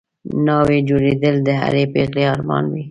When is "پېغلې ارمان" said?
1.93-2.63